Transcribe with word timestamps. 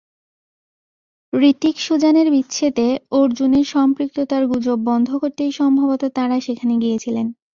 হূতিক-সুজানের 1.33 2.27
বিচ্ছেদে 2.31 2.87
অর্জুনের 3.11 3.65
সম্পৃক্ততার 3.65 4.43
গুজব 4.47 4.79
বন্ধ 4.85 5.09
করতেই 5.15 5.51
সম্ভবত 5.51 6.03
তাঁরা 6.15 6.37
সেখানে 6.39 6.73
গিয়েছিলেন। 6.77 7.27